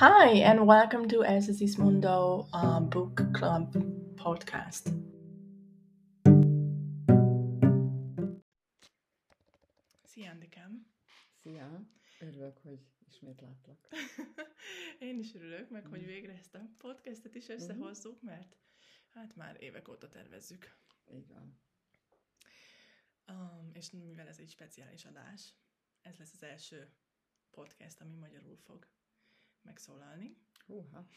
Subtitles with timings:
[0.00, 3.76] Hi, and welcome to El Sismondo uh, Book Club
[4.14, 4.92] podcast.
[10.02, 10.86] Szia, Andikám!
[11.42, 11.80] Szia!
[12.20, 13.88] Örülök, hogy ismét látlak.
[15.08, 18.56] Én is örülök, meg hogy végre ezt a podcastet is összehozzuk, mert
[19.08, 20.76] hát már évek óta tervezzük.
[21.10, 21.60] Így van.
[23.28, 25.54] Um, és mivel ez egy speciális adás,
[26.02, 26.92] ez lesz az első
[27.50, 28.86] podcast, ami magyarul fog
[29.62, 30.36] megszólalni.
[30.66, 31.08] Húha.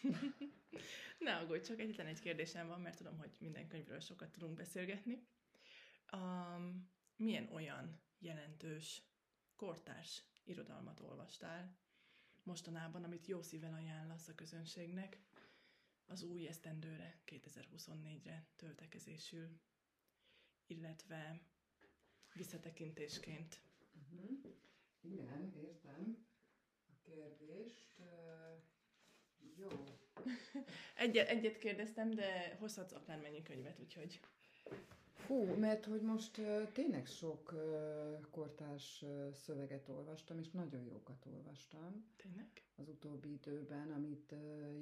[1.20, 5.28] ne aggódj, csak egyetlen egy kérdésem van, mert tudom, hogy minden könyvről sokat tudunk beszélgetni.
[6.14, 9.04] Um, milyen olyan jelentős
[9.56, 11.78] kortárs irodalmat olvastál
[12.44, 15.20] mostanában, amit jó szívvel ajánlasz a közönségnek
[16.06, 19.60] az új esztendőre, 2024-re töltekezésül,
[20.68, 21.42] illetve
[22.34, 23.62] visszatekintésként.
[23.94, 24.56] Uh-huh.
[25.02, 26.28] Igen, értem
[26.88, 28.00] a kérdést.
[28.00, 28.64] Uh,
[29.62, 29.68] jó.
[30.96, 34.20] Egyet, egyet kérdeztem, de hozhatsz akármennyi könyvet, úgyhogy...
[35.28, 41.26] Hú, mert hogy most uh, tényleg sok uh, kortárs uh, szöveget olvastam, és nagyon jókat
[41.26, 42.06] olvastam.
[42.16, 42.48] Tényleg?
[42.76, 44.34] Az utóbbi időben, amit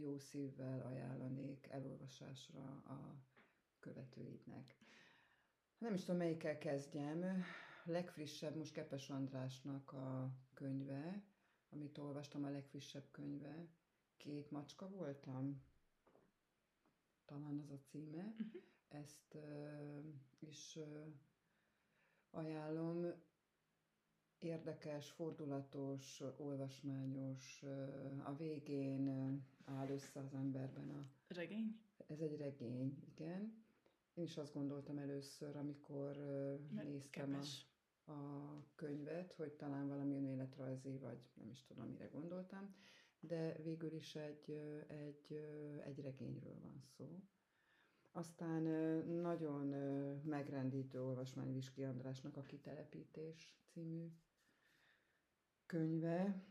[0.01, 3.15] jó szívvel ajánlanék elolvasásra a
[3.79, 4.77] követőidnek.
[5.77, 7.43] Nem is tudom, melyikkel kezdjem.
[7.83, 11.23] Legfrissebb most Kepes Andrásnak a könyve,
[11.69, 13.67] amit olvastam, a legfrissebb könyve.
[14.19, 15.61] Két macska voltam,
[17.25, 18.23] talán az a címe.
[18.23, 18.61] Uh-huh.
[18.87, 20.03] Ezt uh,
[20.39, 21.05] is uh,
[22.31, 23.05] ajánlom.
[24.39, 31.05] Érdekes, fordulatos, olvasmányos, uh, a végén uh, áll össze az emberben a...
[31.27, 31.79] Regény?
[32.07, 33.63] Ez egy regény, igen.
[34.13, 37.39] Én is azt gondoltam először, amikor uh, néztem
[38.05, 42.75] a, a könyvet, hogy talán valami önéletrajzi, vagy nem is tudom, mire gondoltam,
[43.19, 44.51] de végül is egy,
[44.87, 45.33] egy,
[45.83, 47.23] egy regényről van szó.
[48.11, 48.61] Aztán
[49.21, 49.65] nagyon
[50.23, 54.07] megrendítő olvasmány Viski Andrásnak a Kitelepítés című
[55.65, 56.43] könyve.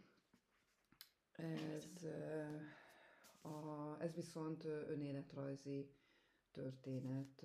[1.32, 2.06] Ez,
[3.42, 5.90] a, ez viszont önéletrajzi
[6.50, 7.44] történet.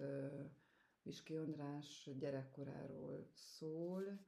[1.02, 4.26] Viski András gyerekkoráról szól,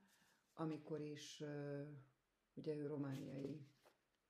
[0.54, 1.44] amikor is,
[2.54, 3.68] ugye ő romániai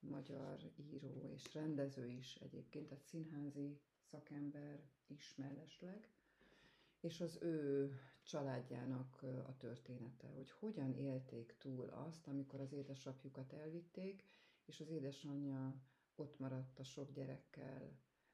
[0.09, 6.09] magyar író és rendező is egyébként, tehát színházi szakember is mellesleg,
[6.99, 7.91] és az ő
[8.23, 14.25] családjának a története, hogy hogyan élték túl azt, amikor az édesapjukat elvitték,
[14.66, 15.75] és az édesanyja
[16.16, 17.91] ott maradt a sok gyerekkel,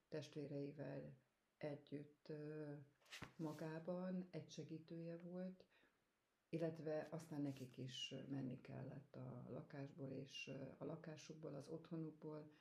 [0.10, 1.14] testvéreivel
[1.58, 2.32] együtt
[3.36, 5.66] magában, egy segítője volt,
[6.54, 12.52] illetve aztán nekik is menni kellett a lakásból és a lakásukból, az otthonukból,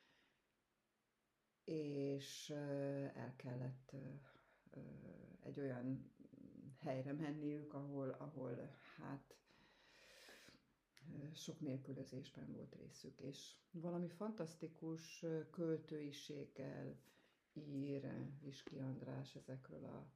[1.65, 2.51] és
[3.15, 3.95] el kellett
[5.41, 6.11] egy olyan
[6.79, 9.35] helyre menniük, ahol, ahol hát
[11.35, 16.97] sok nélkülözésben volt részük, és valami fantasztikus költőiséggel
[17.55, 20.07] ír Viski András ezekről a,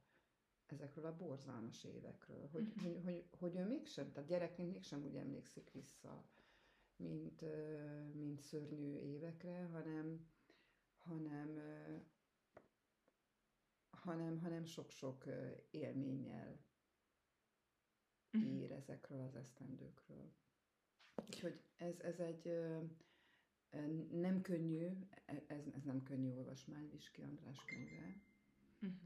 [0.71, 2.83] ezekről a borzalmas évekről, hogy, mm-hmm.
[2.83, 6.25] hogy, hogy, hogy ő mégsem, tehát gyerekként mégsem úgy emlékszik vissza,
[6.95, 7.41] mint,
[8.13, 10.27] mint szörnyű évekre, hanem,
[10.97, 11.59] hanem,
[13.89, 15.25] hanem, hanem sok-sok
[15.71, 16.59] élménnyel
[18.31, 18.45] mhm.
[18.45, 20.31] ír ezekről az esztendőkről.
[21.15, 22.59] Úgyhogy ez, ez egy
[24.11, 24.85] nem könnyű,
[25.25, 28.21] e, ez, ez nem könnyű olvasmány, Viski András könyve.
[28.81, 28.99] Uh-huh.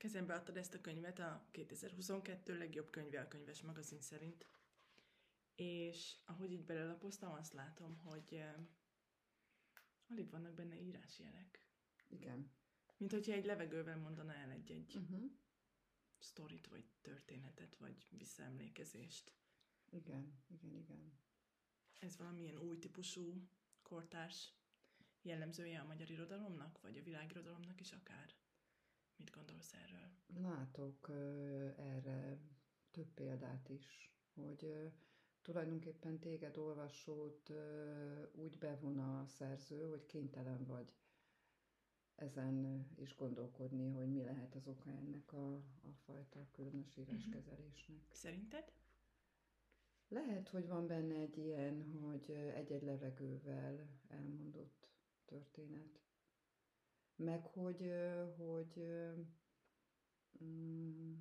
[0.00, 4.46] Kezembe adtad ezt a könyvet a 2022 legjobb könyve a könyves magazin szerint.
[5.54, 8.54] És ahogy így belelapoztam, azt látom, hogy uh,
[10.08, 11.66] alig vannak benne írásjelek.
[12.06, 12.52] Igen.
[12.96, 15.30] Mint hogyha egy levegővel mondana el egy-egy uh-huh.
[16.18, 19.32] sztorit, vagy történetet, vagy visszaemlékezést.
[19.90, 21.18] Igen, igen, igen.
[21.98, 23.48] Ez valamilyen új típusú
[23.82, 24.52] kortárs
[25.22, 28.39] jellemzője a magyar irodalomnak, vagy a világirodalomnak is akár?
[29.20, 30.08] Mit gondolsz erről?
[30.42, 31.08] Látok
[31.76, 32.38] erre
[32.90, 34.92] több példát is, hogy
[35.42, 37.52] tulajdonképpen téged olvasót
[38.32, 40.92] úgy bevon a szerző, hogy kénytelen vagy
[42.14, 47.00] ezen is gondolkodni, hogy mi lehet az oka ennek a, a fajta különös mhm.
[47.00, 48.00] íráskezelésnek.
[48.12, 48.72] Szerinted?
[50.08, 54.88] Lehet, hogy van benne egy ilyen, hogy egy-egy levegővel elmondott
[55.24, 56.00] történet.
[57.24, 57.92] Meg hogy,
[58.36, 58.82] hogy
[60.44, 61.14] mm,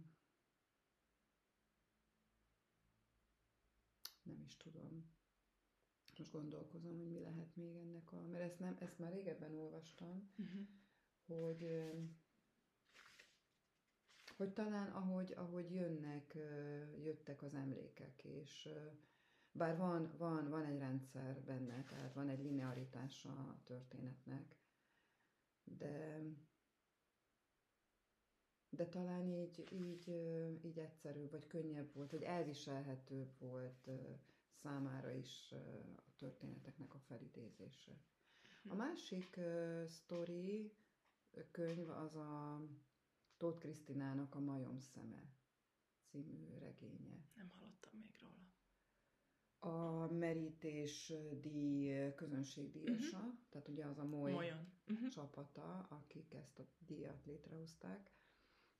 [4.24, 5.18] nem is tudom.
[6.18, 8.22] most gondolkozom, hogy mi lehet még ennek a...
[8.22, 10.68] Mert ezt, nem, ezt már régebben olvastam, uh-huh.
[11.25, 11.68] hogy
[14.38, 16.38] hogy talán ahogy, ahogy jönnek,
[16.98, 18.69] jöttek az emlékek, és
[19.51, 24.59] bár van, van, van egy rendszer benne, tehát van egy linearitása a történetnek,
[25.77, 26.21] de,
[28.69, 30.07] de talán így, így,
[30.63, 33.89] így egyszerűbb, vagy könnyebb volt, vagy elviselhetőbb volt
[34.62, 35.51] számára is
[35.95, 37.92] a történeteknek a felidézése.
[38.63, 38.77] A hm.
[38.77, 40.71] másik uh, sztori,
[41.51, 42.62] könyv az a
[43.38, 45.24] Tóth Krisztinának a Majom szeme
[46.12, 47.25] című regénye.
[47.36, 47.79] Nem hallottam.
[49.62, 53.34] A merítés díj közönségdíjasa, uh-huh.
[53.50, 55.08] tehát ugye az a Moly uh-huh.
[55.10, 58.12] csapata, akik ezt a díjat létrehozták,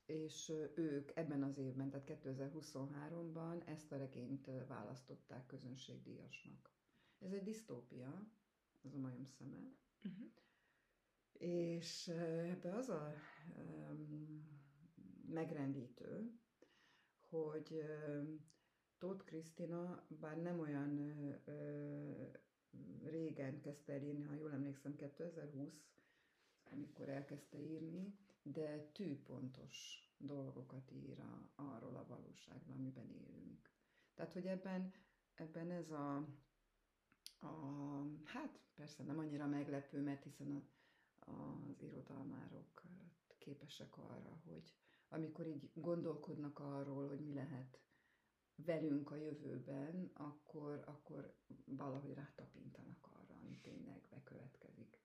[0.06, 6.72] és ők ebben az évben, tehát 2023-ban ezt a regényt választották közönségdíjasnak.
[7.20, 8.28] Ez egy disztópia,
[8.82, 9.72] az a majom szeme,
[10.04, 10.28] uh-huh.
[11.34, 12.08] és
[12.48, 13.14] ebbe az a
[13.58, 14.48] um,
[15.28, 16.32] megrendítő,
[17.30, 17.84] hogy
[19.00, 22.24] Tóth Krisztina, bár nem olyan ö, ö,
[23.04, 25.82] régen kezdte el írni, ha jól emlékszem, 2020,
[26.72, 33.70] amikor elkezdte írni, de tűpontos dolgokat ír a, arról a valóságban, amiben élünk.
[34.14, 34.94] Tehát, hogy ebben,
[35.34, 36.16] ebben ez a,
[37.40, 40.64] a, hát persze nem annyira meglepő, mert hiszen a,
[41.32, 42.84] az irodalmárok
[43.38, 44.74] képesek arra, hogy
[45.10, 47.80] amikor így gondolkodnak arról, hogy mi lehet
[48.66, 51.36] velünk a jövőben, akkor, akkor
[51.66, 54.98] valahogy rátapintanak arra, ami tényleg bekövetkezik.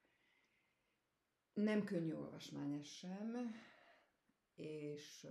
[1.53, 3.55] Nem könnyű olvasmány ez sem,
[4.55, 5.27] és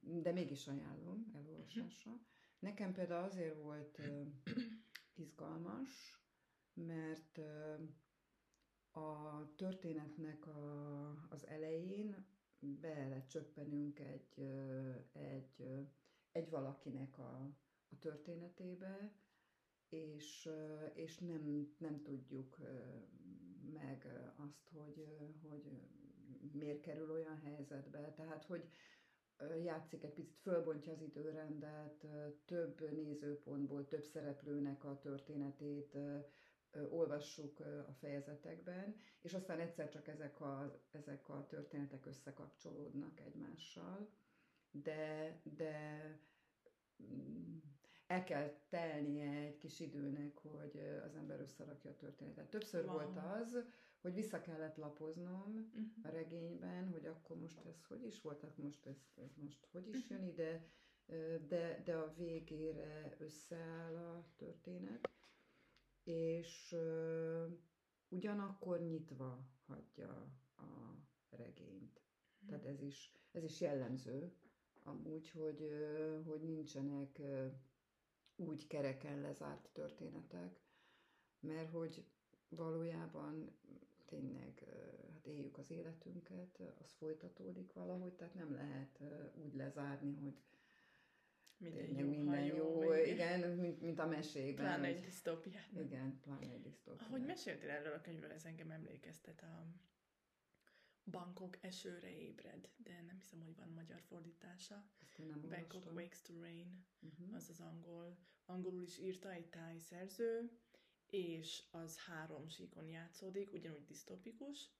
[0.00, 2.20] de mégis ajánlom elolvasásra.
[2.58, 4.00] Nekem például azért volt
[5.14, 6.20] izgalmas,
[6.74, 7.38] mert
[8.90, 12.33] a történetnek a, az elején
[12.80, 14.40] bele csöppenünk egy,
[15.12, 15.86] egy,
[16.32, 17.50] egy valakinek a,
[17.88, 19.12] a történetébe,
[19.88, 20.48] és,
[20.94, 22.58] és nem, nem tudjuk
[23.72, 24.06] meg
[24.36, 25.16] azt, hogy,
[25.48, 25.62] hogy
[26.52, 28.12] miért kerül olyan helyzetbe.
[28.12, 28.68] Tehát, hogy
[29.64, 32.06] játszik egy picit, fölbontja az időrendet,
[32.44, 35.96] több nézőpontból, több szereplőnek a történetét
[36.90, 44.08] olvassuk a fejezetekben, és aztán egyszer csak ezek a, ezek a történetek összekapcsolódnak egymással,
[44.70, 46.04] de, de
[47.02, 47.56] mm,
[48.06, 52.50] el kell telnie egy kis időnek, hogy az ember összerakja a történetet.
[52.50, 52.92] Többször wow.
[52.92, 53.64] volt az,
[54.00, 55.88] hogy vissza kellett lapoznom uh-huh.
[56.02, 59.88] a regényben, hogy akkor most ez hogy is volt, akkor most ez, ez most hogy
[59.88, 60.64] is jön ide,
[61.48, 65.08] de, de a végére összeáll a történet,
[66.04, 66.76] és
[68.08, 70.96] ugyanakkor nyitva hagyja a
[71.30, 72.00] regényt.
[72.00, 72.48] Uh-huh.
[72.48, 74.32] Tehát ez is, ez is jellemző
[74.82, 75.68] amúgy, hogy,
[76.26, 77.20] hogy nincsenek
[78.36, 80.60] úgy kereken lezárt történetek,
[81.40, 82.04] mert hogy
[82.48, 83.56] valójában
[84.06, 84.64] tényleg
[85.12, 89.00] hát éljük az életünket, az folytatódik valahogy, tehát nem lehet
[89.34, 90.34] úgy lezárni, hogy
[91.56, 94.64] minden jó, minden jó, jó igen, mint, mint a mesékben.
[94.64, 95.68] Pláne egy disztópiát.
[95.72, 97.08] Igen, pláne egy disztópiát.
[97.08, 99.66] Ahogy meséltél erről a könyvről, ez engem emlékeztet a
[101.10, 104.84] Bangkok esőre ébred, de nem hiszem, hogy van magyar fordítása.
[105.48, 107.34] Bangkok Wakes to Rain, uh-huh.
[107.34, 108.18] az az angol.
[108.46, 110.50] Angolul is írta egy táj szerző,
[111.06, 114.70] és az három síkon játszódik, ugyanúgy disztopikus,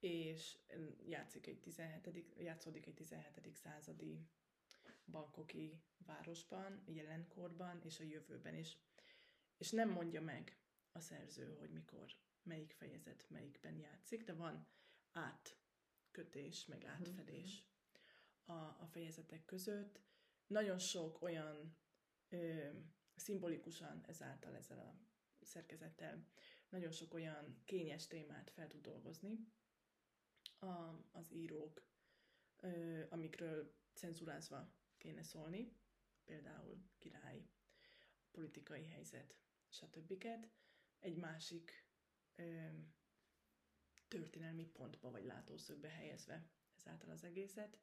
[0.00, 0.58] és
[1.06, 2.24] játszik egy 17.
[2.38, 3.54] játszódik egy 17.
[3.54, 4.26] századi
[5.06, 8.78] bankoki városban, jelenkorban és a jövőben is.
[9.56, 10.58] És nem mondja meg
[10.92, 14.66] a szerző, hogy mikor, melyik fejezet melyikben játszik, de van
[15.12, 17.66] átkötés, meg átfedés
[18.44, 20.00] a, a fejezetek között.
[20.46, 21.76] Nagyon sok olyan
[22.28, 22.68] ö,
[23.14, 24.98] szimbolikusan ezáltal ezzel a
[25.44, 26.26] szerkezettel
[26.68, 29.52] nagyon sok olyan kényes témát fel tud dolgozni
[30.58, 30.66] a,
[31.12, 31.86] az írók,
[32.60, 34.72] ö, amikről cenzurázva
[35.04, 35.76] kéne szólni,
[36.24, 37.46] például király,
[38.30, 39.36] politikai helyzet,
[39.68, 40.26] stb.
[40.98, 41.86] egy másik
[42.34, 42.66] ö,
[44.08, 47.78] történelmi pontba vagy látószögbe helyezve ezáltal az egészet.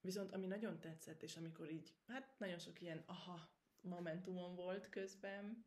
[0.00, 3.50] Viszont ami nagyon tetszett, és amikor így, hát nagyon sok ilyen aha
[3.80, 5.64] momentumon volt közben,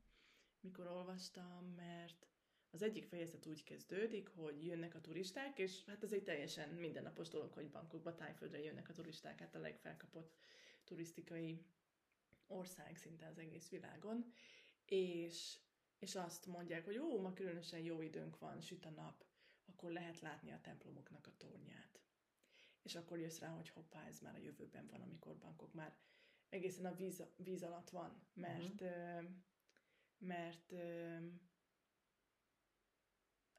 [0.60, 2.29] mikor olvastam, mert
[2.72, 7.28] az egyik fejezet úgy kezdődik, hogy jönnek a turisták, és hát ez egy teljesen mindennapos
[7.28, 10.36] dolog, hogy Bangkokba, Tájföldre jönnek a turisták, hát a legfelkapott
[10.84, 11.66] turisztikai
[12.48, 14.34] ország szinte az egész világon,
[14.86, 15.58] és,
[16.00, 19.26] és azt mondják, hogy ó, ma különösen jó időnk van, süt a nap,
[19.66, 22.00] akkor lehet látni a templomoknak a tornyát.
[22.82, 25.98] És akkor jössz rá, hogy hoppá, ez már a jövőben van, amikor bankok már
[26.50, 29.30] egészen a víz, víz alatt van, mert, uh-huh.
[30.18, 30.74] mert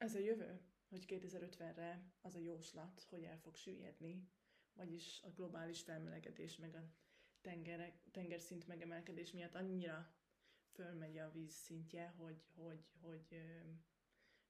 [0.01, 4.29] ez a jövő, hogy 2050-re az a jóslat, hogy el fog süllyedni,
[4.73, 6.93] vagyis a globális felmelegedés, meg a
[7.41, 10.15] tengerek, tengerszint megemelkedés miatt annyira
[10.73, 13.43] fölmegy a víz szintje, hogy, hogy, hogy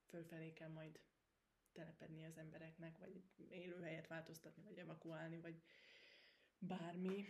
[0.07, 1.01] fölfelé kell majd
[1.73, 5.63] telepedni az embereknek, vagy élőhelyet változtatni, vagy evakuálni, vagy
[6.59, 7.25] bármi.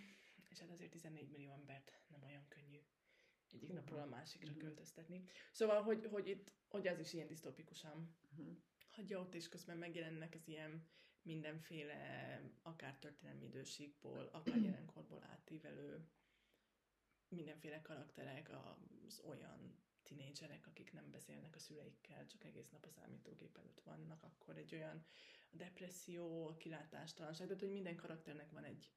[0.51, 2.81] És hát azért 14 millió embert nem olyan könnyű
[3.53, 4.65] egyik napról a másikra uh-huh.
[4.65, 5.25] költöztetni.
[5.53, 8.57] Szóval, hogy, hogy itt, hogy az is ilyen disztopikusan uh-huh.
[8.91, 10.89] hagyja ott, és közben megjelennek az ilyen
[11.23, 16.09] mindenféle, akár történelmi időségból, akár jelenkorból átívelő
[17.29, 23.57] mindenféle karakterek, az olyan tinédzserek, akik nem beszélnek a szüleikkel, csak egész nap a számítógép
[23.57, 25.05] előtt vannak, akkor egy olyan
[25.51, 28.93] depresszió, kilátástalanság, tehát hogy minden karakternek van egy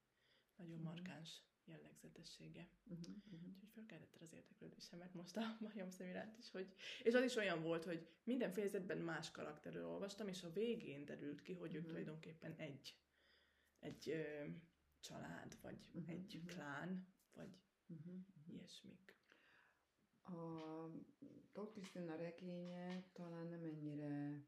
[0.56, 2.68] nagyon markáns jellegzetessége.
[2.84, 3.48] Uh-huh, uh-huh.
[3.50, 6.74] Úgyhogy felkeltette az érdeklődésemet most a majom szemiránt is, hogy...
[7.04, 11.42] És az is olyan volt, hogy minden fejezetben más karakterről olvastam, és a végén derült
[11.42, 11.84] ki, hogy uh-huh.
[11.84, 12.96] ők tulajdonképpen egy,
[13.80, 14.46] egy ö,
[15.00, 16.52] család, vagy uh-huh, egy uh-huh.
[16.52, 18.54] klán, vagy uh-huh, uh-huh.
[18.54, 19.16] ilyesmik.
[20.24, 20.34] A
[21.52, 24.46] Tóth Krisztina regénye talán nem ennyire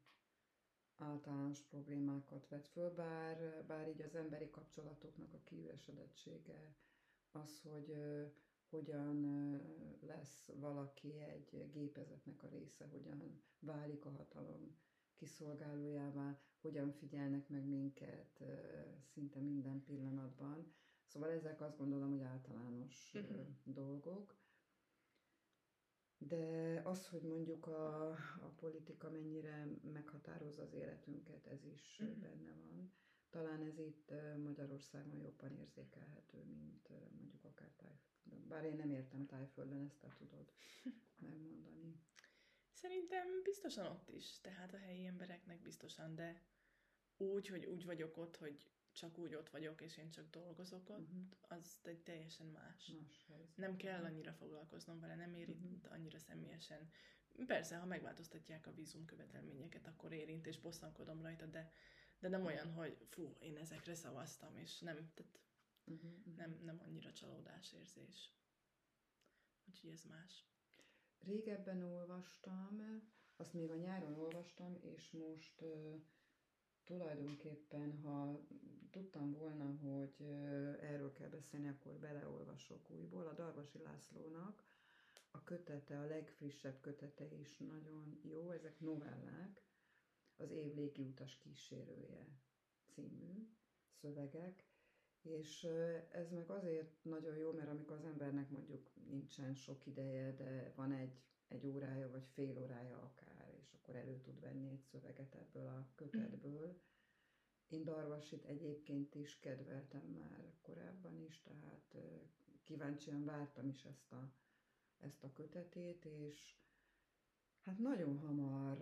[0.96, 6.74] általános problémákat vet föl, bár, bár így az emberi kapcsolatoknak a kiüresedettsége,
[7.32, 7.96] az, hogy
[8.68, 9.20] hogyan
[10.00, 14.76] lesz valaki egy gépezetnek a része, hogyan válik a hatalom
[15.14, 18.42] kiszolgálójává, hogyan figyelnek meg minket
[19.02, 20.74] szinte minden pillanatban.
[21.04, 23.46] Szóval ezek azt gondolom, hogy általános uh-huh.
[23.64, 24.36] dolgok.
[26.18, 32.18] De az, hogy mondjuk a, a politika mennyire meghatározza az életünket, ez is uh-huh.
[32.18, 32.92] benne van.
[33.36, 34.12] Talán ez itt
[34.42, 36.88] Magyarországon jobban érzékelhető, mint
[37.18, 38.48] mondjuk akár Tájföldön.
[38.48, 40.52] Bár én nem értem Tájföldön, ezt te tudod
[41.28, 42.00] megmondani.
[42.72, 46.42] Szerintem biztosan ott is, tehát a helyi embereknek biztosan, de
[47.16, 50.98] úgy, hogy úgy vagyok ott, hogy csak úgy ott vagyok, és én csak dolgozok ott,
[50.98, 51.26] uh-huh.
[51.40, 52.92] az egy teljesen más.
[53.28, 55.92] más nem kell annyira foglalkoznom vele, nem érint uh-huh.
[55.92, 56.90] annyira személyesen.
[57.46, 61.72] Persze, ha megváltoztatják a vízumkövetelményeket, akkor érint, és bosszankodom rajta, de,
[62.18, 65.40] de nem olyan, hogy fú, én ezekre szavaztam, és nem, tehát
[65.84, 66.10] uh-huh.
[66.36, 68.32] nem, nem annyira csalódásérzés.
[69.68, 70.44] Úgyhogy ez más.
[71.18, 73.02] Régebben olvastam,
[73.36, 76.02] azt még a nyáron olvastam, és most uh,
[76.84, 78.40] tulajdonképpen, ha
[78.90, 80.22] tudtam volna, hogy
[80.80, 83.26] erről kell beszélni, akkor beleolvasok újból.
[83.26, 84.64] A Darvasi Lászlónak
[85.30, 89.65] a kötete, a legfrissebb kötete is nagyon jó, ezek novellák,
[90.36, 92.26] az év légiutas kísérője
[92.94, 93.48] című
[94.00, 94.64] szövegek,
[95.22, 95.64] és
[96.10, 100.92] ez meg azért nagyon jó, mert amikor az embernek mondjuk nincsen sok ideje, de van
[100.92, 105.66] egy, egy órája vagy fél órája akár, és akkor elő tud venni egy szöveget ebből
[105.66, 106.80] a kötetből,
[107.68, 111.96] én Darvasit egyébként is kedveltem már korábban is, tehát
[112.64, 114.32] kíváncsian vártam is ezt a,
[114.98, 116.54] ezt a kötetét, és
[117.66, 118.78] hát nagyon hamar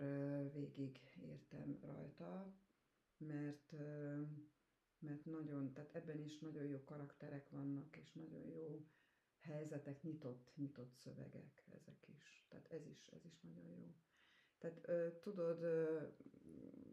[0.53, 2.53] végig értem rajta,
[3.17, 3.71] mert,
[4.99, 8.85] mert nagyon, tehát ebben is nagyon jó karakterek vannak, és nagyon jó
[9.39, 12.45] helyzetek, nyitott, nyitott szövegek ezek is.
[12.49, 13.95] Tehát ez is, ez is nagyon jó.
[14.57, 14.87] Tehát
[15.21, 15.59] tudod,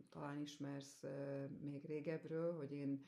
[0.09, 1.05] talán ismersz
[1.61, 3.05] még régebről, hogy én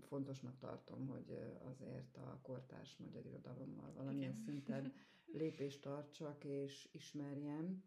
[0.00, 4.44] fontosnak tartom, hogy azért a kortárs magyar irodalommal valamilyen Igen.
[4.44, 4.92] szinten
[5.40, 7.82] lépést tartsak és ismerjem,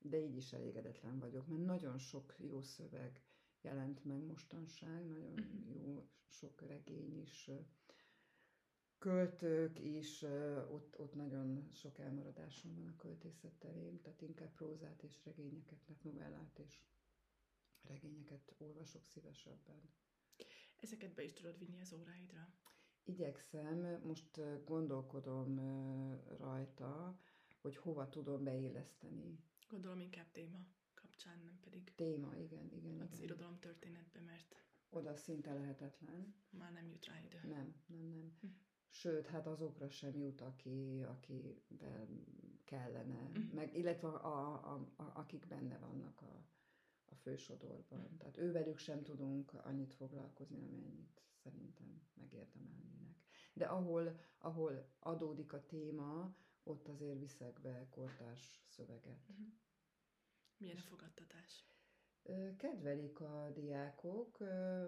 [0.00, 3.22] de így is elégedetlen vagyok, mert nagyon sok jó szöveg
[3.60, 5.72] jelent meg mostanság, nagyon mhm.
[5.72, 7.50] jó sok regény is,
[8.98, 10.22] költők is,
[10.70, 16.02] ott, ott nagyon sok elmaradásom van a költészet terén, tehát inkább prózát és regényeket, lett
[16.02, 16.82] novellát és
[17.82, 19.80] regényeket olvasok szívesebben.
[20.76, 22.54] Ezeket be is tudod vinni az óráidra?
[23.04, 25.60] Igyekszem, most gondolkodom
[26.38, 27.18] rajta,
[27.60, 29.38] hogy hova tudom beilleszteni.
[29.68, 31.94] Gondolom inkább téma kapcsán, nem pedig...
[31.94, 33.00] Téma, igen, igen.
[33.00, 33.24] Az igen.
[33.24, 34.62] irodalom történetbe, mert...
[34.90, 36.34] Oda szinte lehetetlen.
[36.50, 37.40] Már nem jut rá idő.
[37.42, 38.36] Nem, nem, nem.
[38.40, 38.46] Hm.
[38.88, 42.08] Sőt, hát azokra sem jut, aki, akivel
[42.64, 43.40] kellene, hm.
[43.40, 46.46] meg, illetve a, a, a, akik benne vannak a,
[47.04, 48.16] a fősodorban.
[48.18, 53.16] Tehát ővelük sem tudunk annyit foglalkozni, amennyit szerintem megérdemelnének.
[53.52, 56.34] De ahol, ahol adódik a téma,
[56.68, 59.28] ott azért viszek be kortárs szöveget.
[59.28, 59.46] Uh-huh.
[60.56, 61.66] Milyen a fogadtatás?
[62.56, 64.38] Kedvelik a diákok,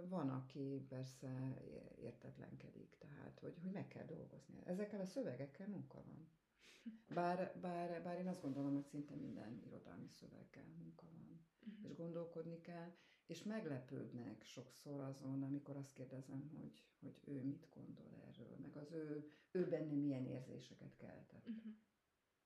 [0.08, 1.56] van, aki persze
[1.96, 4.62] értetlenkedik, tehát hogy, hogy meg kell dolgozni.
[4.64, 6.28] Ezekkel a szövegekkel munka van.
[7.14, 11.46] Bár, bár, bár én azt gondolom, hogy szinte minden irodalmi szöveggel munka van.
[11.66, 11.90] Uh-huh.
[11.90, 12.92] És gondolkodni kell,
[13.30, 18.92] és meglepődnek sokszor azon, amikor azt kérdezem, hogy, hogy ő mit gondol erről, meg az
[18.92, 21.48] ő, ő benne milyen érzéseket keltett.
[21.48, 21.72] Uh-huh.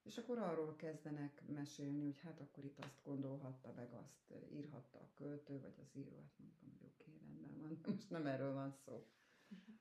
[0.03, 5.11] És akkor arról kezdenek mesélni, hogy hát akkor itt azt gondolhatta, meg azt írhatta a
[5.15, 8.53] költő, vagy az író, hát mondtam, hogy oké, okay, rendben van, de most nem erről
[8.53, 9.07] van szó.
[9.49, 9.75] Uh-huh.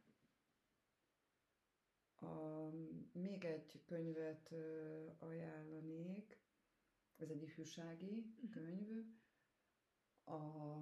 [2.32, 2.70] A,
[3.12, 4.54] még egy könyvet
[5.18, 6.42] ajánlanék,
[7.18, 8.50] ez egy ifjúsági uh-huh.
[8.50, 9.06] könyv,
[10.26, 10.80] a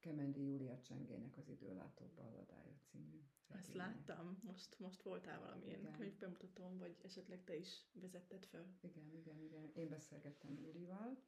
[0.00, 3.22] Kemendi Júlia Csengének az Időlátó balladája című.
[3.46, 3.58] Regénye.
[3.58, 5.92] Ezt láttam, most, most voltál valamilyen igen.
[5.92, 8.66] könyvbemutatón, vagy esetleg te is vezetted föl.
[8.80, 9.70] Igen, igen, igen.
[9.74, 11.22] Én beszélgettem Júlival,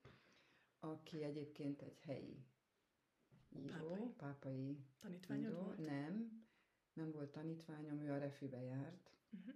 [0.78, 2.46] aki egyébként egy helyi
[3.48, 5.62] író, pápai, pápai Tanítványod író.
[5.62, 5.78] volt?
[5.78, 6.46] Nem,
[6.92, 9.10] nem volt tanítványom, ő a refibe járt.
[9.30, 9.54] Uh-huh.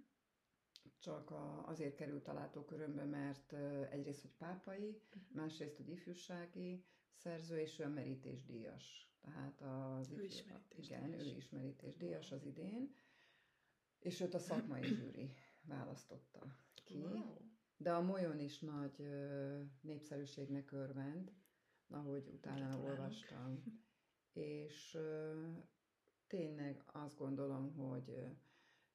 [0.99, 3.53] Csak a, azért került a látókörömbe, mert
[3.91, 5.23] egyrészt, hogy pápai, uh-huh.
[5.31, 6.85] másrészt, hogy ifjúsági,
[7.19, 9.09] szerző, és ő a merítésdíjas.
[9.21, 10.43] Tehát az ő is
[10.75, 11.49] igen, ő is
[11.97, 12.95] díjas az idén,
[13.99, 16.97] és őt a szakmai zsűri választotta ki.
[16.97, 17.37] Wow.
[17.77, 19.03] De a Molyon is nagy
[19.81, 21.31] népszerűségnek örvend,
[21.89, 23.63] ahogy utána olvastam.
[24.33, 24.97] És
[26.27, 28.27] tényleg azt gondolom, hogy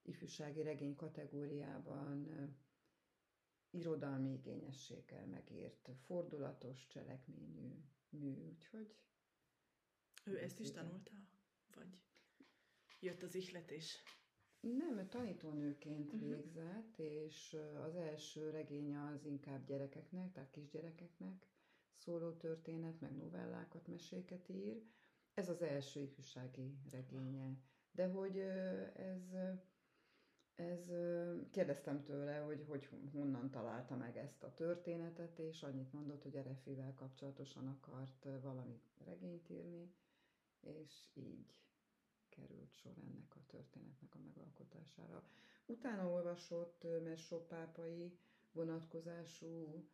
[0.02, 2.28] ifjúsági regény kategóriában
[3.70, 7.84] irodalmi igényességgel megírt, fordulatos cselekményű
[8.18, 8.94] mű, úgyhogy...
[10.24, 11.10] Ő ezt is tanulta?
[11.74, 11.98] Vagy
[13.00, 14.02] jött az ihlet is?
[14.60, 16.28] Nem, tanítónőként uh-huh.
[16.28, 21.46] végzett, és az első regénye az inkább gyerekeknek, tehát kisgyerekeknek
[21.92, 24.82] szóló történet, meg novellákat, meséket ír.
[25.34, 27.56] Ez az első ifjúsági regénye.
[27.92, 28.38] De hogy
[28.94, 29.34] ez
[30.56, 30.90] ez
[31.50, 36.94] kérdeztem tőle, hogy, hogy honnan találta meg ezt a történetet, és annyit mondott, hogy Erefivel
[36.94, 39.92] kapcsolatosan akart valami regényt írni,
[40.60, 41.54] és így
[42.28, 45.22] került sor ennek a történetnek a megalkotására.
[45.66, 48.18] Utána olvasott mesopápai
[48.52, 49.84] vonatkozású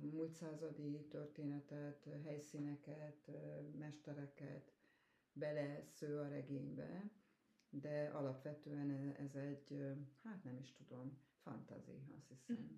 [0.00, 3.30] múlt századi történetet, helyszíneket,
[3.78, 4.72] mestereket
[5.32, 7.10] belesző a regénybe,
[7.80, 12.56] de alapvetően ez egy, hát nem is tudom, fantazi, azt hiszem.
[12.56, 12.76] Mm.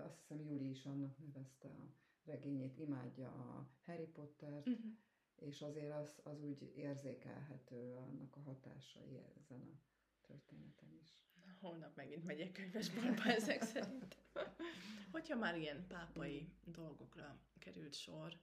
[0.00, 1.92] Azt hiszem Júli is annak nevezte a
[2.24, 4.92] regényét, imádja a Harry Pottert, uh-huh.
[5.36, 11.22] és azért az, az úgy érzékelhető annak a hatásai ezen a történeten is.
[11.60, 14.16] Holnap megint megyek könyvesboltba ezek szerint.
[15.12, 18.40] Hogyha már ilyen pápai dolgokra került sor,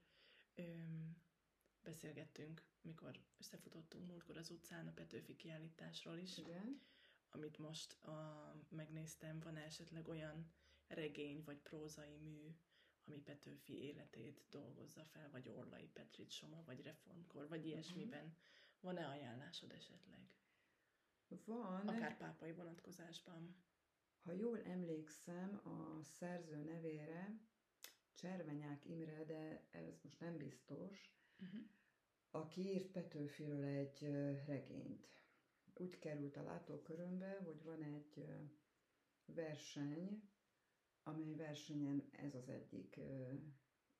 [0.55, 1.15] öm,
[1.83, 6.81] beszélgettünk mikor összefutottunk múltkor az utcán a Petőfi kiállításról is, Igen.
[7.29, 10.51] amit most a, megnéztem, van esetleg olyan
[10.87, 12.55] regény vagy prózai mű,
[13.05, 18.23] ami Petőfi életét dolgozza fel, vagy Orlai Petrit Soma, vagy Reformkor, vagy ilyesmiben.
[18.23, 18.37] Uh-huh.
[18.79, 20.29] Van-e ajánlásod esetleg?
[21.45, 21.87] Van.
[21.87, 23.55] Akár pápai vonatkozásban.
[24.23, 27.39] Ha jól emlékszem, a szerző nevére
[28.13, 31.11] Cservenyák Imre, de ez most nem biztos,
[31.41, 31.61] uh-huh
[32.31, 33.99] aki írt Petőfiről egy
[34.45, 35.07] regényt.
[35.73, 38.25] Úgy került a látókörömbe, hogy van egy
[39.25, 40.29] verseny,
[41.03, 42.99] amely versenyen ez az egyik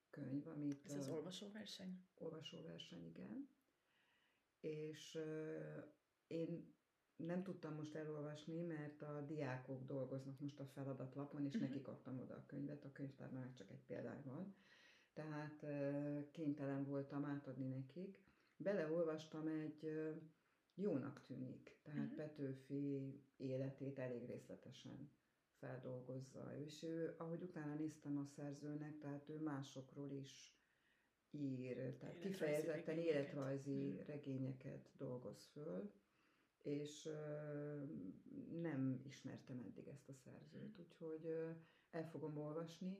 [0.09, 0.85] könyv, amit...
[0.85, 2.05] Ez az olvasóverseny?
[2.17, 3.49] Olvasóverseny, igen.
[4.59, 5.19] És
[6.27, 6.73] én
[7.15, 11.69] nem tudtam most elolvasni, mert a diákok dolgoznak most a feladatlapon, és uh-huh.
[11.69, 14.55] nekik adtam oda a könyvet, a könyvtárban csak egy példány van
[15.13, 15.65] tehát
[16.31, 18.19] kénytelen voltam átadni nekik.
[18.57, 20.11] Beleolvastam egy
[20.75, 22.15] jónak tűnik, tehát uh-huh.
[22.15, 25.11] Petőfi életét elég részletesen
[25.59, 30.55] feldolgozza, és ő, ahogy utána néztem a szerzőnek, tehát ő másokról is
[31.31, 33.15] ír, tehát életrajzi kifejezetten regényeket.
[33.15, 34.07] életrajzi uh-huh.
[34.07, 35.91] regényeket dolgoz föl,
[36.61, 37.89] és uh,
[38.61, 41.55] nem ismertem eddig ezt a szerzőt, úgyhogy uh,
[41.89, 42.97] el fogom olvasni,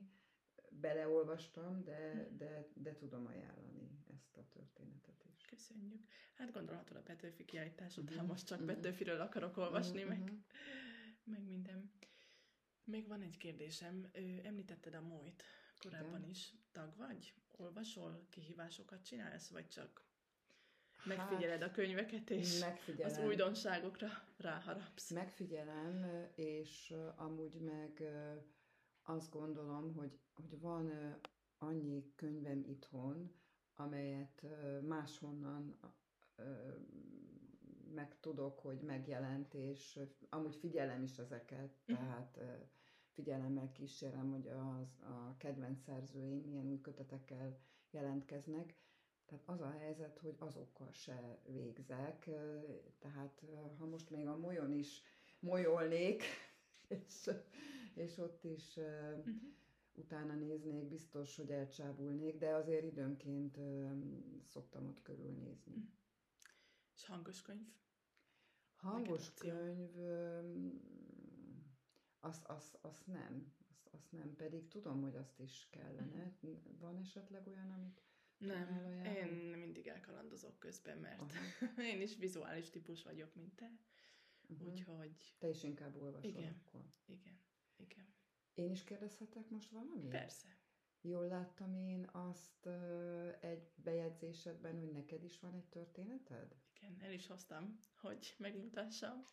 [0.80, 5.44] beleolvastam, de, de, de tudom ajánlani ezt a történetet is.
[5.44, 6.06] Köszönjük.
[6.34, 8.28] Hát gondolhatod a Petőfi kiállítás után uh-huh.
[8.28, 8.74] most csak uh-huh.
[8.74, 10.18] Petőfiről akarok olvasni, uh-huh.
[10.18, 10.32] meg,
[11.24, 11.92] meg minden.
[12.84, 14.10] Még van egy kérdésem.
[14.42, 15.44] Említetted a Molyt
[15.78, 16.30] korábban Igen.
[16.30, 16.54] is.
[16.72, 17.34] Tag vagy?
[17.50, 18.26] Olvasol?
[18.30, 19.48] Kihívásokat csinálsz?
[19.48, 20.04] Vagy csak
[21.04, 23.12] megfigyeled a könyveket, és Megfigyelem.
[23.12, 25.10] az újdonságokra ráharapsz.
[25.10, 28.02] Megfigyelem, és amúgy meg
[29.02, 30.92] azt gondolom, hogy, hogy van
[31.58, 33.32] annyi könyvem itthon,
[33.76, 34.44] amelyet
[34.86, 35.78] máshonnan
[37.94, 41.96] meg tudok, hogy megjelent, és amúgy figyelem is ezeket, mhm.
[41.96, 42.38] tehát
[43.12, 47.58] figyelemmel kísérem, hogy az, a kedvenc szerzőim milyen új kötetekkel
[47.90, 48.76] jelentkeznek.
[49.26, 52.28] Tehát az a helyzet, hogy azokkal se végzek,
[52.98, 53.42] tehát
[53.78, 55.02] ha most még a molyon is
[55.40, 56.22] molyolnék,
[56.88, 57.30] és,
[57.94, 59.34] és ott is uh-huh.
[59.94, 63.58] utána néznék, biztos, hogy elcsábulnék, de azért időnként
[64.44, 65.72] szoktam ott körülnézni.
[65.72, 65.90] Uh-huh.
[66.94, 67.66] És hangos könyv?
[68.76, 69.96] Hangos könyv,
[72.20, 73.52] azt az, az nem.
[73.70, 76.36] Azt, azt nem, pedig tudom, hogy azt is kellene.
[76.40, 76.78] Uh-huh.
[76.78, 78.02] Van esetleg olyan, amit
[78.38, 81.82] nem, én mindig elkalandozok közben, mert Aha.
[81.92, 83.70] én is vizuális típus vagyok, mint te.
[84.48, 84.68] Uh-huh.
[84.68, 85.34] Úgyhogy...
[85.38, 86.84] Te is inkább olvasol igen, akkor.
[87.06, 87.38] Igen,
[87.82, 88.14] igen.
[88.54, 90.08] Én is kérdezhetek most valamit?
[90.10, 90.48] Persze.
[91.00, 92.66] Jól láttam én azt
[93.40, 96.56] egy bejegyzésedben, hogy neked is van egy történeted?
[96.76, 99.24] Igen, el is hoztam, hogy megmutassam.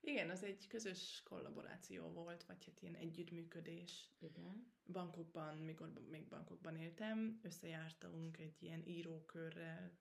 [0.00, 4.12] Igen, az egy közös kollaboráció volt, vagy hát ilyen együttműködés.
[4.18, 4.72] Igen.
[4.92, 9.98] Bankokban, mikor még bankokban éltem, összejártunk egy ilyen írókörrel,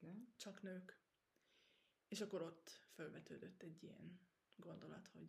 [0.00, 0.32] Igen.
[0.36, 1.02] csak nők,
[2.08, 4.20] és akkor ott felvetődött egy ilyen
[4.56, 5.28] gondolat, hogy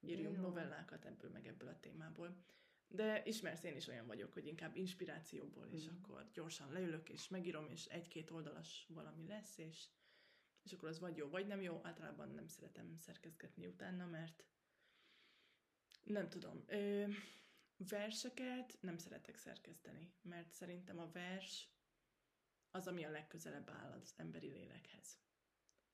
[0.00, 0.42] írjunk Jó.
[0.42, 2.36] novellákat ebből meg ebből a témából.
[2.88, 5.72] De ismersz, én is olyan vagyok, hogy inkább inspirációból, mm.
[5.72, 9.86] és akkor gyorsan leülök, és megírom, és egy-két oldalas valami lesz, és
[10.62, 11.80] és akkor az vagy jó, vagy nem jó.
[11.82, 14.44] Általában nem szeretem szerkezgetni utána, mert
[16.02, 16.64] nem tudom.
[16.66, 17.06] Ö,
[17.76, 21.68] verseket nem szeretek szerkeszteni, mert szerintem a vers
[22.70, 25.18] az, ami a legközelebb áll az emberi lélekhez.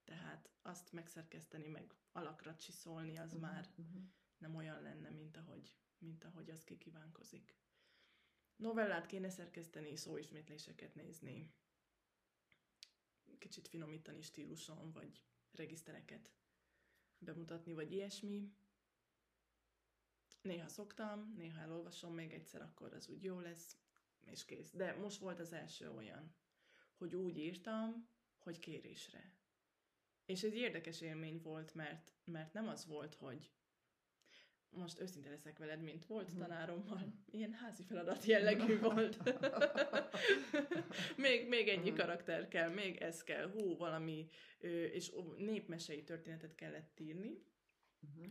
[0.04, 4.02] Tehát azt megszerkeszteni, meg alakra csiszolni, az uh-huh, már uh-huh.
[4.38, 7.56] nem olyan lenne, mint ahogy, mint ahogy az kikívánkozik.
[8.56, 11.54] Novellát kéne szerkeszteni, szóismétléseket nézni,
[13.38, 16.32] kicsit finomítani stíluson, vagy regisztereket
[17.18, 18.52] bemutatni, vagy ilyesmi.
[20.42, 23.76] Néha szoktam, néha elolvasom még egyszer, akkor az úgy jó lesz,
[24.24, 24.70] és kész.
[24.70, 26.34] De most volt az első olyan,
[26.94, 29.32] hogy úgy írtam, hogy kérésre.
[30.26, 33.50] És egy érdekes élmény volt, mert, mert nem az volt, hogy
[34.74, 36.40] most őszinte leszek veled, mint volt mhm.
[36.40, 39.18] tanárommal, ilyen házi feladat jellegű volt.
[41.16, 41.98] még, még ennyi mhm.
[41.98, 44.28] karakter kell, még ez kell, hú, valami,
[44.92, 47.42] és népmesei történetet kellett írni.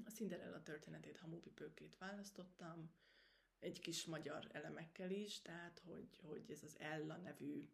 [0.06, 2.92] A Cinderella történetét, Hamupipőkét választottam,
[3.60, 7.70] egy kis magyar elemekkel is, tehát, hogy, hogy ez az Ella nevű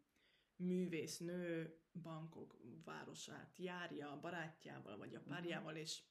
[0.60, 6.02] művésznő bankok városát járja a barátjával, vagy a párjával, és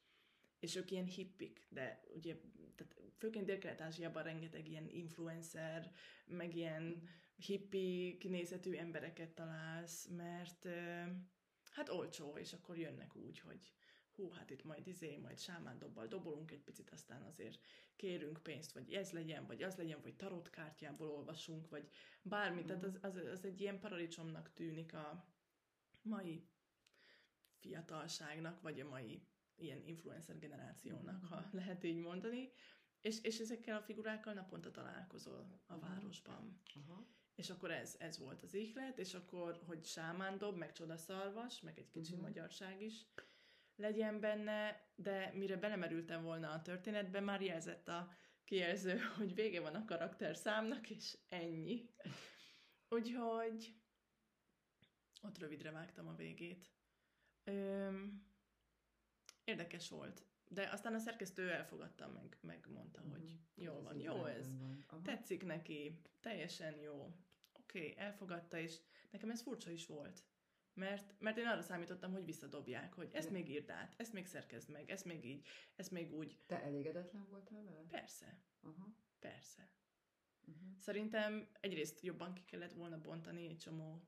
[0.60, 2.36] és ők ilyen hippik, de ugye
[2.76, 5.92] tehát főként Dél-Kelet-Ázsiában rengeteg ilyen influencer,
[6.26, 10.68] meg ilyen hippi nézetű embereket találsz, mert
[11.72, 13.72] hát olcsó, és akkor jönnek úgy, hogy
[14.20, 17.60] hú, hát itt majd izé, majd sámándobbal dobolunk egy picit, aztán azért
[17.96, 21.90] kérünk pénzt, vagy ez legyen, vagy az legyen, vagy tarotkártyából olvasunk, vagy
[22.22, 22.66] bármi, mm.
[22.66, 25.28] tehát az, az, az egy ilyen paradicsomnak tűnik a
[26.02, 26.48] mai
[27.60, 31.56] fiatalságnak, vagy a mai ilyen influencer generációnak, ha mhm.
[31.56, 32.52] lehet így mondani,
[33.02, 36.62] és, és ezekkel a figurákkal naponta találkozol a városban.
[36.76, 37.06] Uh-huh.
[37.36, 41.90] És akkor ez, ez volt az ihlet, és akkor, hogy sámándob, meg csodaszarvas, meg egy
[41.90, 42.28] kicsi uh-huh.
[42.28, 43.06] magyarság is
[43.80, 48.12] legyen benne, de mire belemerültem volna a történetbe, már jelzett a
[48.44, 51.90] kijelző, hogy vége van a karakter számnak, és ennyi.
[52.90, 53.76] Úgyhogy
[55.22, 56.70] ott rövidre vágtam a végét.
[57.44, 58.28] Öm,
[59.44, 60.24] Érdekes volt.
[60.48, 63.16] De aztán a szerkesztő elfogadta meg, megmondta, uh-huh.
[63.16, 63.64] hogy mhm.
[63.64, 64.50] jó van, jó ez,
[65.04, 67.16] tetszik neki, teljesen jó.
[67.54, 68.80] Oké, okay, elfogadta, és
[69.12, 70.24] nekem ez furcsa is volt.
[70.80, 74.70] Mert, mert én arra számítottam, hogy visszadobják, hogy ezt még írd át, ezt még szerkezd
[74.70, 76.38] meg, ezt még így, ezt még úgy.
[76.46, 77.86] Te elégedetlen voltál vele?
[77.90, 78.40] Persze.
[78.62, 78.96] Aha.
[79.20, 79.70] Persze.
[80.42, 80.78] Uh-huh.
[80.78, 84.02] Szerintem egyrészt jobban ki kellett volna bontani egy csomó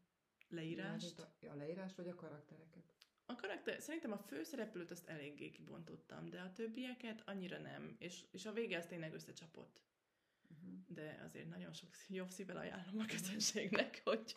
[0.50, 1.20] leírást.
[1.20, 2.96] A, a leírást, vagy a karaktereket?
[3.26, 8.46] A karakter, szerintem a főszereplőt azt eléggé kibontottam, de a többieket annyira nem, és, és
[8.46, 9.82] a vége az tényleg összecsapott.
[10.52, 10.80] Uh-huh.
[10.88, 14.36] De azért nagyon sok jobb szívvel ajánlom a közönségnek, hogy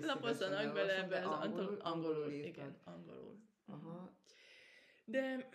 [0.00, 3.40] lapozzanak bele ebbe az angolul, angolul, angolul igen, angolul.
[3.66, 4.16] Aha.
[5.04, 5.48] De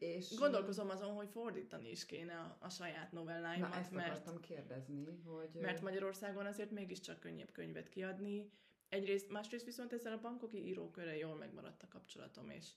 [0.00, 5.04] és gondolkozom azon, hogy fordítani is kéne a, a saját novelláimat, Na, ezt mert, kérdezni,
[5.24, 5.48] hogy...
[5.52, 8.50] Mert Magyarországon azért mégiscsak könnyebb könyvet kiadni,
[8.88, 12.68] egyrészt, másrészt viszont ezzel a bankoki írókörrel jól megmaradt a kapcsolatom, és,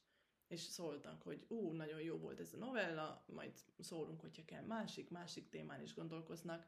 [0.47, 5.09] és szóltak, hogy ú, nagyon jó volt ez a novella, majd szólunk, hogyha kell másik,
[5.09, 6.67] másik témán is gondolkoznak.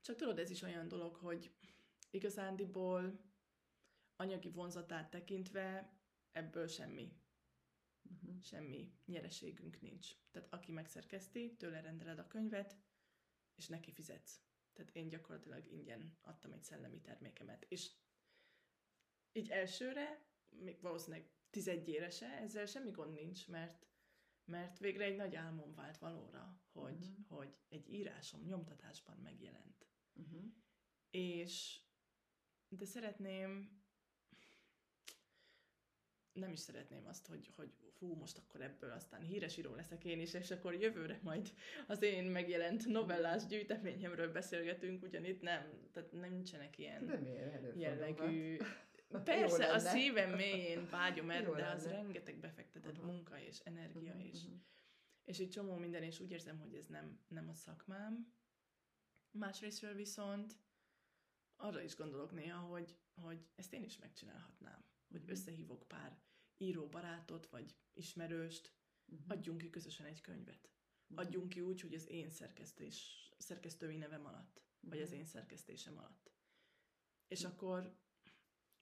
[0.00, 1.54] Csak tudod, ez is olyan dolog, hogy
[2.10, 3.20] igazándiból
[4.16, 5.98] anyagi vonzatát tekintve
[6.32, 7.22] ebből semmi,
[8.10, 8.42] Uh-huh.
[8.42, 10.16] semmi nyereségünk nincs.
[10.30, 12.76] Tehát aki megszerkeszti, tőle rendeled a könyvet,
[13.54, 14.42] és neki fizetsz.
[14.72, 17.64] Tehát én gyakorlatilag ingyen adtam egy szellemi termékemet.
[17.68, 17.90] És
[19.32, 23.86] így elsőre, még valószínűleg tizedjére se, ezzel semmi gond nincs, mert,
[24.44, 27.34] mert végre egy nagy álmom vált valóra, hogy, Mhm.
[27.34, 29.86] hogy egy írásom nyomtatásban megjelent.
[30.14, 30.44] Uh-huh.
[31.10, 31.80] És
[32.68, 33.82] de szeretném
[36.32, 40.20] nem is szeretném azt, hogy, hogy hú, most akkor ebből aztán híres író leszek én
[40.20, 41.54] is, és akkor jövőre majd
[41.86, 48.56] az én megjelent novellás gyűjteményemről beszélgetünk, ugyanitt nem, tehát nincsenek ilyen De miért jellegű...
[49.22, 53.06] Persze, a szívem mélyén vágyom erre, de az rengeteg befektetett Aha.
[53.06, 54.60] munka és energia, Uh-huh, és, uh-huh.
[55.24, 58.32] és egy csomó minden, és úgy érzem, hogy ez nem, nem a szakmám.
[59.30, 60.56] Másrésztről viszont
[61.56, 64.84] arra is gondolok néha, hogy, hogy ezt én is megcsinálhatnám.
[65.10, 65.30] Hogy Mhm.
[65.30, 66.18] összehívok pár
[66.56, 68.72] író barátot, vagy ismerőst,
[69.12, 69.30] Uh-huh.
[69.30, 70.70] adjunk ki közösen egy könyvet.
[71.08, 71.26] Uh-huh.
[71.26, 75.18] Adjunk ki úgy, hogy az én szerkesztés, szerkesztői nevem alatt, vagy az Mhm.
[75.18, 76.30] én szerkesztésem alatt.
[77.28, 77.96] És akkor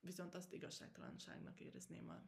[0.03, 2.23] viszont azt igazságtalanságnak érezném a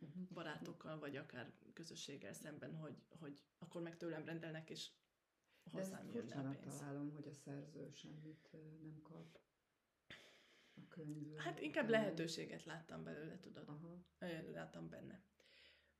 [0.00, 0.28] Uh-huh.
[0.32, 4.90] barátokkal, vagy akár közösséggel szemben, hogy, hogy akkor meg tőlem rendelnek, és
[5.72, 6.76] De ezt hozzám jönne a pénz.
[6.78, 8.48] találom, hogy a szerző semmit
[8.80, 9.38] nem kap
[10.74, 11.36] a könyv.
[11.36, 12.00] Hát inkább után.
[12.00, 13.68] lehetőséget láttam belőle, tudod.
[13.68, 14.04] Aha.
[14.52, 15.22] Láttam benne.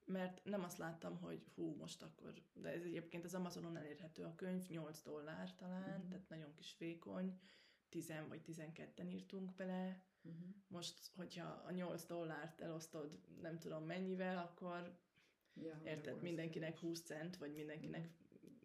[0.05, 4.35] Mert nem azt láttam, hogy hú, most akkor, de ez egyébként az Amazonon elérhető a
[4.35, 6.09] könyv, 8 dollár talán, Mhm.
[6.09, 7.40] tehát nagyon kis vékony,
[7.88, 10.03] 10 vagy 12-en írtunk bele.
[10.29, 10.49] Uh-huh.
[10.69, 14.99] Most, hogyha a 8 dollárt elosztod nem tudom mennyivel, akkor
[15.55, 18.11] Ja, érted, akkor mindenkinek az 20 cent, vagy mindenkinek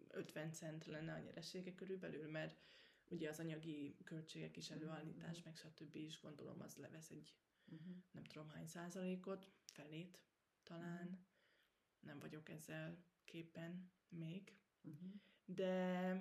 [0.08, 2.58] 50 cent lenne a nyeresége körülbelül, mert
[3.10, 5.45] ugye az anyagi költségek is, Mhm, előállítás, mhm.
[5.47, 5.95] meg stb.
[5.95, 7.34] is gondolom, az levesz egy
[7.71, 7.95] Uh-huh.
[8.12, 10.19] nem tudom hány százalékot, felét
[10.63, 11.06] talán.
[11.06, 11.13] Mhm.
[11.99, 15.12] Nem vagyok ezzel képen még, Uh-huh.
[15.45, 16.12] de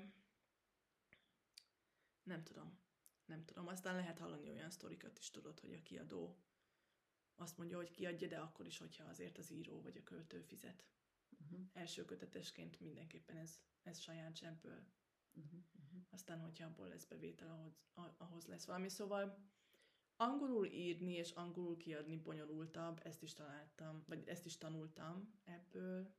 [2.23, 2.79] nem tudom.
[3.25, 3.67] Nem tudom.
[3.67, 6.37] Aztán lehet hallani olyan sztorikat is, tudod, hogy a kiadó
[7.35, 10.85] azt mondja, hogy kiadja, de akkor is, hogyha azért az író vagy a költő fizet.
[11.41, 11.67] Uh-huh.
[11.73, 14.87] Első kötetesként mindenképpen ez, ez saját zsebből.
[15.35, 15.61] Uh-huh.
[15.85, 16.03] Uh-huh.
[16.11, 18.89] Aztán, hogyha abból lesz bevétel, ahhoz, ahhoz lesz valami.
[18.89, 19.39] Szóval
[20.17, 26.15] angolul írni és angolul kiadni bonyolultabb, ezt is találtam, vagy ezt is tanultam ebből.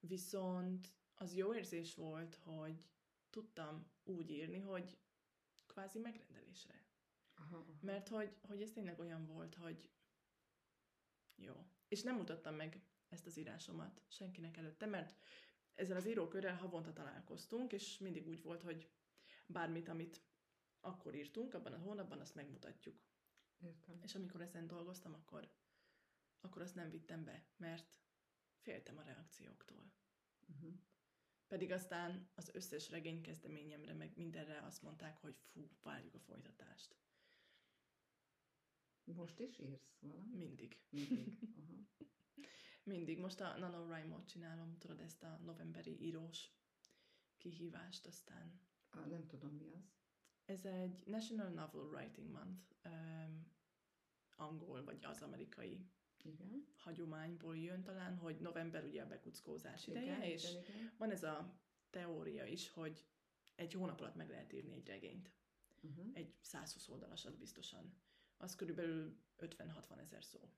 [0.00, 2.84] Viszont az jó érzés volt, hogy
[3.30, 4.98] tudtam úgy írni, hogy
[5.74, 6.84] kvázi megrendelésre.
[7.34, 7.78] Aha, aha.
[7.80, 9.90] Mert hogy, hogy ez tényleg olyan volt, hogy
[11.34, 11.66] jó.
[11.88, 15.16] És nem mutattam meg ezt az írásomat senkinek előtte, mert
[15.74, 18.90] ezzel az írókörrel havonta találkoztunk, és mindig úgy volt, hogy
[19.46, 20.22] bármit, amit
[20.80, 23.02] akkor írtunk, abban a hónapban, azt megmutatjuk.
[23.58, 24.00] Értem.
[24.02, 25.50] És amikor ezen dolgoztam, akkor,
[26.40, 27.94] akkor azt nem vittem be, mert
[28.58, 29.92] féltem a reakcióktól.
[30.48, 30.74] Uh-huh.
[31.54, 36.96] Pedig aztán az összes regény kezdeményemre, meg mindenre azt mondták, hogy fú, várjuk a folytatást.
[39.04, 40.34] Most is írsz valamit?
[40.36, 40.78] Mindig.
[40.90, 41.38] Mindig.
[41.58, 41.86] Aha.
[42.82, 43.18] Mindig.
[43.18, 46.50] Most a NaNoWriMo-t csinálom, tudod, ezt a novemberi írós
[47.36, 49.92] kihívást, aztán Ah, nem tudom, mi az.
[50.44, 53.52] ez egy National Novel Writing Month, um,
[54.36, 55.90] angol, vagy az amerikai
[56.24, 56.66] Igen.
[56.76, 61.60] hagyományból jön talán, hogy november ugye a bekuckózás ideje, igen, és igen, van ez a
[61.90, 63.06] teória is, hogy
[63.54, 65.32] egy hónap alatt meg lehet írni egy regényt.
[65.82, 66.10] Uh-huh.
[66.12, 67.94] Egy 120 oldalasat biztosan.
[68.36, 70.50] Az körülbelül 50-60 ezer szó.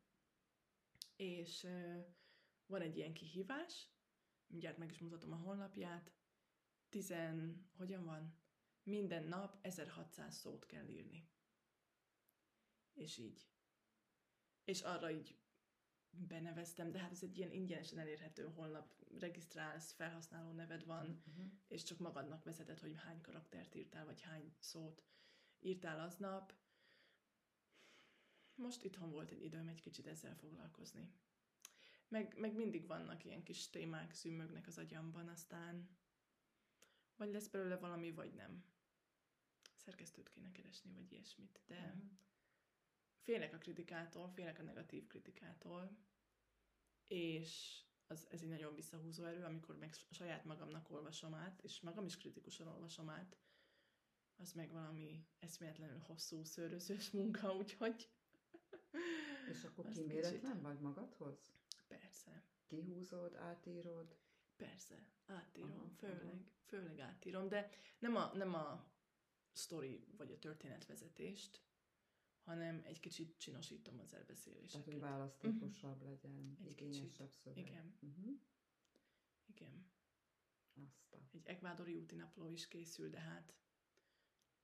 [1.17, 2.01] És ö,
[2.67, 3.89] van egy ilyen kihívás,
[4.47, 6.13] mindjárt meg is mutatom a honlapját,
[6.89, 8.39] tizen, hogyan van?
[8.83, 11.29] Minden nap 1600 szót kell írni.
[12.93, 13.49] És így.
[14.65, 15.39] És arra így
[16.19, 21.53] beneveztem, de hát ez egy ilyen ingyenesen elérhető honlap, regisztrálsz, felhasználó neved van, Uh-huh.
[21.69, 25.03] és csak magadnak vezeted, hogy hány karaktert írtál, vagy hány szót
[25.61, 26.55] írtál aznap.
[28.55, 31.13] Most itthon volt egy időm egy kicsit ezzel foglalkozni.
[32.09, 35.89] Meg, meg mindig vannak ilyen kis témák, szűmögnek az agyamban, aztán
[37.17, 38.65] vagy lesz belőle valami, vagy nem.
[39.77, 41.61] Szerkesztőt kéne keresni, vagy ilyesmit.
[41.67, 42.11] De Uh-huh.
[43.23, 45.97] félek a kritikától, félek a negatív kritikától,
[47.09, 52.05] és az, ez egy nagyon visszahúzó erő, amikor meg saját magamnak olvasom át, és magam
[52.07, 53.37] is kritikusan olvasom át,
[54.37, 58.11] az meg valami eszméletlenül hosszú szőrözős munka, úgyhogy...
[59.51, 60.61] És akkor Azt kiméletlen kicsit.
[60.63, 61.53] vagy magadhoz?
[61.87, 64.17] Persze, Kihúzod, átírod?
[64.57, 66.45] persze, átírom, Aha, főleg, aha.
[66.65, 68.87] főleg átírom, de nem a, nem a
[69.53, 71.66] sztori vagy a történetvezetést,
[72.47, 74.85] hanem egy kicsit csinosítom az Tehát, elbeszéléseket.
[74.85, 77.67] hogy választékosabb legyen, Egy igényesebb szöveg.
[77.67, 77.95] Igen.
[78.03, 78.41] Uh-huh.
[79.47, 79.87] Igen.
[80.87, 81.17] Azt a...
[81.33, 83.55] Egy ekvádori útinapló is készül, de hát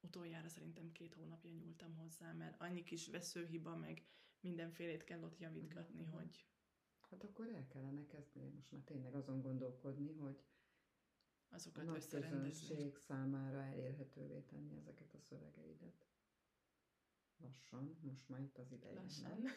[0.00, 4.06] utoljára szerintem két hónapja nyúltam hozzá, mert annyi kis veszőhiba, meg
[4.40, 6.10] mindenfélét kell ott javítgatni, Mhm.
[6.10, 6.46] hogy
[7.10, 10.44] Hát akkor el kellene kezdeni most már tényleg azon gondolkodni, hogy
[11.48, 12.66] a azokat nagy összerendezni.
[12.68, 16.06] közönség számára elérhetővé tenni ezeket a szövegeidet.
[17.42, 18.94] Lassan, most már itt az ideje.
[18.94, 19.44] Lassan.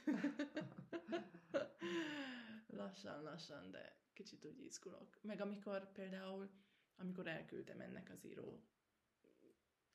[2.81, 5.19] lassan, lassan, de kicsit úgy izgulok.
[5.21, 6.49] Meg amikor például,
[6.95, 8.63] amikor elküldtem ennek az író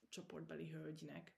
[0.09, 1.35] csoportbeli hölgynek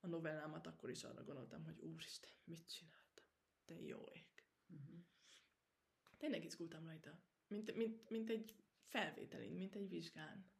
[0.00, 3.24] a novellámat, akkor is arra gondoltam, hogy úristen, mit csináltam?
[3.64, 4.44] Te jó ég.
[4.66, 4.98] Mhm.
[6.16, 7.22] Tényleg izgultam rajta.
[7.46, 8.56] Mint, mint, mint egy
[8.86, 10.50] felvételin, mint egy vizsgán.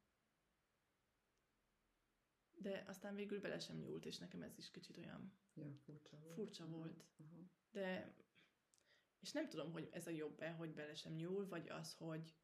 [2.61, 6.33] De aztán végül bele sem nyúlt, és nekem ez is kicsit olyan Ja, furcsa volt.
[6.33, 7.05] Furcsa volt.
[7.17, 7.49] Aha.
[7.71, 8.13] De,
[9.19, 12.35] és nem tudom, hogy ez a jobb-e, hogy bele sem nyúl, vagy az, hogy,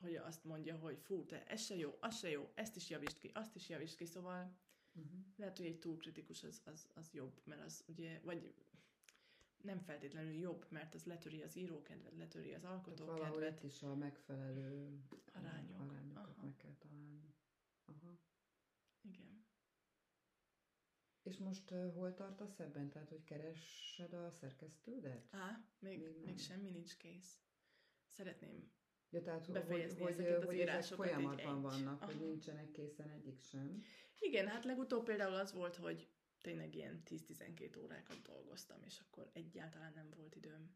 [0.00, 3.18] hogy azt mondja, hogy fú, te ez se jó, az se jó, ezt is javítsd
[3.18, 4.62] ki, azt is javítsd ki, szóval
[4.96, 5.20] Uh-huh.
[5.36, 8.54] lehet, hogy egy túl kritikus az, az, az jobb, mert az ugye, vagy
[9.62, 13.56] nem feltétlenül jobb, mert az letöri az írókedvet, letöri az Tehát valahol alkotókedvet.
[13.62, 15.00] itt is a megfelelő
[15.32, 15.80] Arányok.
[15.80, 16.42] arányokat Aha.
[16.42, 17.34] meg kell találni.
[17.84, 18.18] Aha.
[19.00, 19.46] Igen.
[21.24, 22.88] És most uh, hol tartasz ebben?
[22.88, 25.28] Tehát, hogy keresed a szerkesztődet?
[25.30, 26.24] Á, még, Még még, nem.
[26.24, 27.40] még semmi nincs kész.
[28.08, 28.72] Szeretném
[29.14, 31.62] Ja, tehát, hogy, befejezni hogy, ezeket az hogy ezek írásokat folyamatban egy.
[31.62, 32.24] vannak, hogy Aha.
[32.24, 33.82] nincsenek készen egyik sem.
[34.18, 36.08] Igen, hát legutóbb például az volt, hogy
[36.40, 40.74] tényleg ilyen 10-12 órákat dolgoztam, és akkor egyáltalán nem volt időm.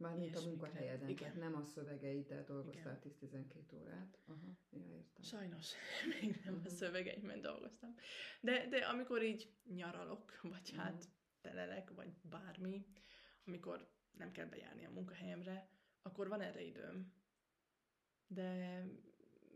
[0.00, 1.36] Mármint a munkahelyeden, Igen.
[1.38, 4.18] nem a szövegeiddel dolgoztál 10-12 órát.
[4.26, 5.22] Aha, ja, értem.
[5.22, 5.72] Sajnos
[6.20, 6.66] még nem a Mhm.
[6.68, 7.94] szövegeimen dolgoztam.
[8.40, 11.02] De, de amikor így nyaralok, vagy hát Mhm.
[11.40, 12.86] telelek, vagy bármi,
[13.46, 15.68] amikor nem kell bejárni a munkahelyemre,
[16.02, 17.12] akkor van erre időm.
[18.26, 18.82] De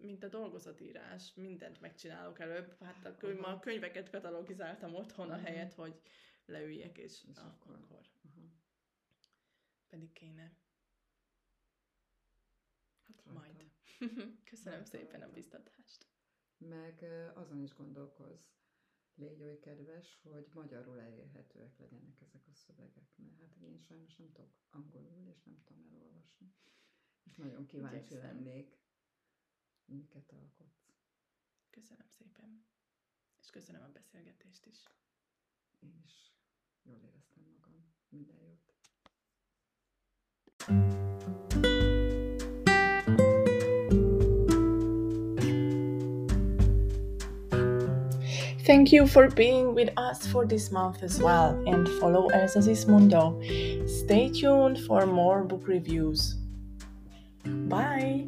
[0.01, 2.77] mint a dolgozatírás, mindent megcsinálok előbb.
[2.81, 5.35] Hát a, könyv, a könyveket katalogizáltam otthon, Mhm.
[5.35, 6.01] a helyet, hogy
[6.47, 8.01] leüljek, és, És ah, akkor- akkor.
[9.95, 10.57] Pedig kéne.
[13.03, 13.25] Hát.
[13.25, 13.71] Majd.
[14.51, 16.07] Köszönöm Rajta, szépen a biztatást.
[16.57, 17.03] Meg
[17.35, 18.43] azon is gondolkozz,
[19.15, 24.33] légy oly kedves, hogy magyarul elérhetőek legyenek ezek a szövegek, mert hát én sajnos nem
[24.33, 26.55] tudok angolul, és nem tudom elolvasni.
[27.25, 28.21] És nagyon kíváncsi Igyekszem.
[28.21, 28.79] lennék,
[29.85, 30.93] miket alkotsz.
[31.71, 32.67] Köszönöm szépen.
[33.41, 34.89] És köszönöm a beszélgetést is.
[35.81, 36.33] Én is
[36.83, 37.95] jól éreztem magam.
[38.09, 38.74] Minden jót.
[48.65, 53.39] Thank you for being with us for this month as well and follow Elsa Mundo.
[53.87, 56.37] Stay tuned for more book reviews.
[57.45, 58.27] Bye!